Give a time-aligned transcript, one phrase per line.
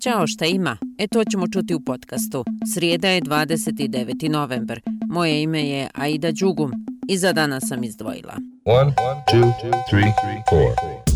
[0.00, 0.76] Ćao, šta ima?
[0.98, 2.44] E to ćemo čuti u podcastu.
[2.74, 4.28] Srijeda je 29.
[4.28, 4.80] novembar.
[5.08, 6.72] Moje ime je Aida Đugum
[7.08, 8.34] i za danas sam izdvojila.
[8.64, 8.92] 1,
[9.32, 9.52] 2,
[9.92, 10.12] 3,
[10.52, 11.10] 4.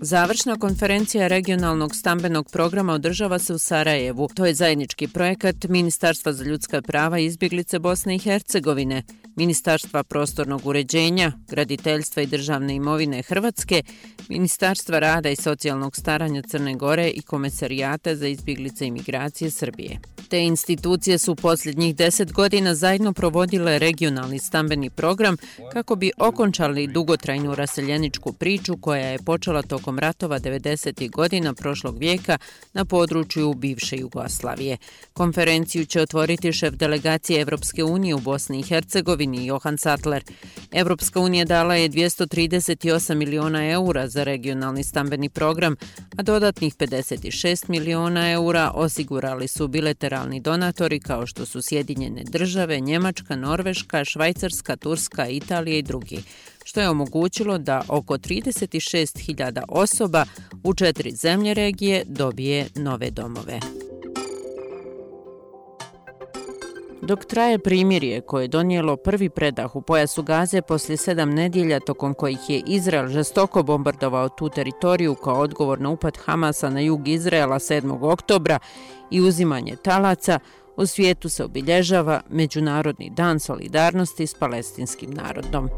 [0.00, 4.28] Završna konferencija regionalnog stambenog programa održava se u Sarajevu.
[4.34, 9.02] To je zajednički projekat Ministarstva za ljudska prava i izbjeglice Bosne i Hercegovine,
[9.36, 13.82] Ministarstva prostornog uređenja, graditeljstva i državne imovine Hrvatske,
[14.28, 19.98] Ministarstva rada i socijalnog staranja Crne Gore i Komesarijata za izbjeglice i migracije Srbije.
[20.32, 25.36] Te institucije su posljednjih deset godina zajedno provodile regionalni stambeni program
[25.72, 31.10] kako bi okončali dugotrajnu raseljeničku priču koja je počela tokom ratova 90.
[31.10, 32.38] godina prošlog vijeka
[32.72, 34.76] na području bivše Jugoslavije.
[35.12, 40.24] Konferenciju će otvoriti šef delegacije Evropske unije u Bosni i Hercegovini Johan Sattler.
[40.72, 45.76] Evropska unija dala je 238 miliona eura za regionalni stambeni program,
[46.16, 53.36] a dodatnih 56 miliona eura osigurali su bilateralni donatori kao što su Sjedinjene države, Njemačka,
[53.36, 56.22] Norveška, Švajcarska, Turska, Italija i drugi
[56.64, 60.24] što je omogućilo da oko 36.000 osoba
[60.64, 63.60] u četiri zemlje regije dobije nove domove.
[67.02, 72.14] Dok traje primirje koje je donijelo prvi predah u pojasu Gaze poslije sedam nedjelja tokom
[72.14, 77.58] kojih je Izrael žestoko bombardovao tu teritoriju kao odgovor na upad Hamasa na jug Izraela
[77.58, 78.12] 7.
[78.12, 78.58] oktobra
[79.10, 80.38] i uzimanje talaca,
[80.76, 85.68] u svijetu se obilježava Međunarodni dan solidarnosti s palestinskim narodom.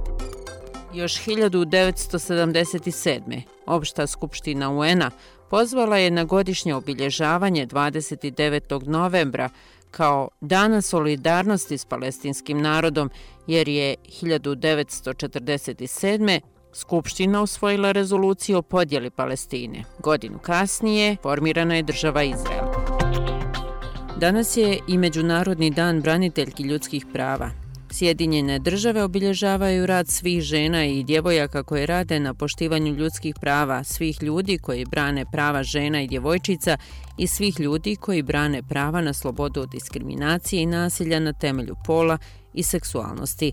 [0.94, 3.42] Još 1977.
[3.66, 5.10] Opšta skupština UN-a
[5.50, 8.88] pozvala je na godišnje obilježavanje 29.
[8.88, 9.48] novembra
[9.90, 13.10] kao Dana solidarnosti s palestinskim narodom,
[13.46, 16.40] jer je 1947.
[16.72, 19.84] Skupština usvojila rezoluciju o podjeli Palestine.
[19.98, 22.66] Godinu kasnije formirana je država Izrael.
[24.16, 27.63] Danas je i Međunarodni dan braniteljki ljudskih prava.
[27.96, 34.22] Sjedinjene države obilježavaju rad svih žena i djevojaka koje rade na poštivanju ljudskih prava, svih
[34.22, 36.76] ljudi koji brane prava žena i djevojčica
[37.18, 42.18] i svih ljudi koji brane prava na slobodu od diskriminacije i nasilja na temelju pola
[42.54, 43.52] i seksualnosti.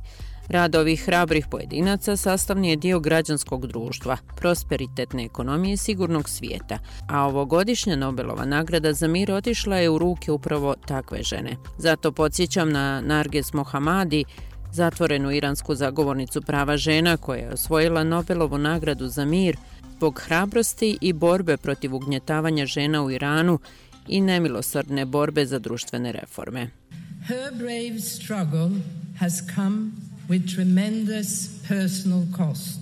[0.49, 7.95] Rad ovih hrabrih pojedinaca sastavni je dio građanskog društva, prosperitetne ekonomije sigurnog svijeta, a ovogodišnja
[7.95, 11.55] Nobelova nagrada za mir otišla je u ruke upravo takve žene.
[11.77, 14.23] Zato podsjećam na Narges Mohamadi,
[14.71, 19.57] zatvorenu iransku zagovornicu prava žena koja je osvojila Nobelovu nagradu za mir
[20.01, 23.59] zbog hrabrosti i borbe protiv ugnjetavanja žena u Iranu
[24.07, 26.69] i nemilosrdne borbe za društvene reforme.
[27.27, 28.69] Her brave struggle
[29.19, 29.91] has come
[30.31, 32.79] with tremendous personal cost.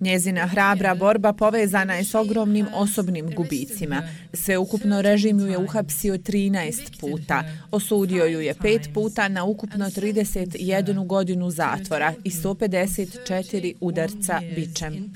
[0.00, 4.02] Njezina hrabra borba povezana je s ogromnim osobnim gubicima.
[4.32, 7.44] Sve ukupno režim ju je uhapsio 13 puta.
[7.70, 15.12] Osudio ju je 5 puta na ukupno 31 godinu zatvora i 154 udarca bičem.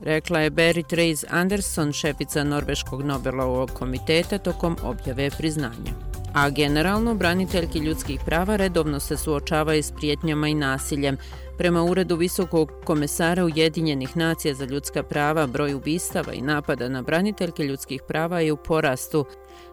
[0.00, 5.92] Rekla je Berit Reis Anderson, šefica Norveškog Nobelovog komiteta tokom objave priznanja.
[6.34, 11.16] A generalno, braniteljki ljudskih prava redovno se suočavaju s prijetnjama i nasiljem.
[11.58, 17.64] Prema uredu Visokog komesara Ujedinjenih nacija za ljudska prava, broj ubistava i napada na braniteljke
[17.64, 19.24] ljudskih prava je u porastu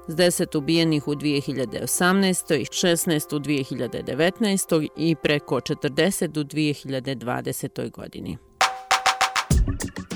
[0.07, 2.55] s 10 ubijenih u 2018.
[2.55, 4.87] i 16 u 2019.
[4.95, 7.91] i preko 40 u 2020.
[7.91, 8.37] godini.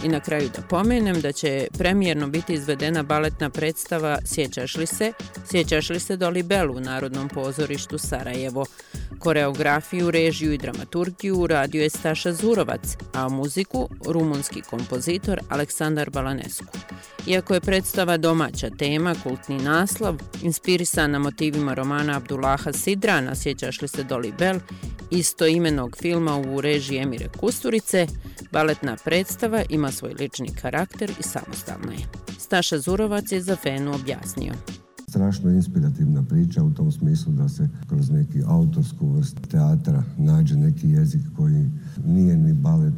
[0.03, 5.13] I na kraju da pomenem da će premijerno biti izvedena baletna predstava Sjećaš li se?
[5.51, 8.65] Sjećaš li se Doli Belu u Narodnom pozorištu Sarajevo?
[9.19, 16.66] Koreografiju, režiju i dramaturgiju radio je Staša Zurovac, a muziku rumunski kompozitor Aleksandar Balanescu.
[17.27, 24.03] Iako je predstava domaća tema, kultni naslov, inspirisana motivima romana Abdullaha Sidrana Sjećaš li se
[24.03, 24.59] Doli Bell,
[25.11, 28.07] isto imenog filma u režiji Emire Kusturice,
[28.51, 32.05] baletna predstava ima svoj lični karakter i samostalna je.
[32.37, 34.53] Staša Zurovac je za Fenu objasnio.
[35.09, 40.90] Strašno inspirativna priča u tom smislu da se kroz neki autorsku vrst teatra nađe neki
[40.90, 41.66] jezik koji
[42.05, 42.93] nije ni balet,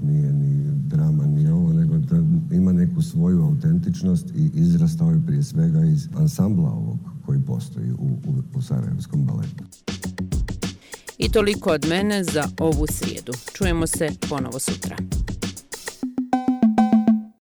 [2.91, 8.43] neku svoju autentičnost i izrastao je prije svega iz ansambla ovog koji postoji u, u,
[8.55, 9.63] u Sarajevskom baletu.
[11.17, 13.33] I toliko od mene za ovu srijedu.
[13.53, 14.97] Čujemo se ponovo sutra.